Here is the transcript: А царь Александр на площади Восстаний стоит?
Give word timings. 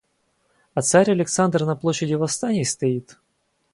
А 0.73 0.81
царь 0.81 1.11
Александр 1.11 1.63
на 1.63 1.75
площади 1.75 2.15
Восстаний 2.15 2.65
стоит? 2.65 3.19